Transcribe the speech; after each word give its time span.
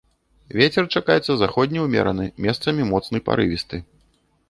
Вецер 0.59 0.87
чакаецца 0.99 1.31
заходні 1.43 1.85
ўмераны, 1.85 2.25
месцамі 2.49 2.91
моцны 2.91 3.17
парывісты. 3.29 3.77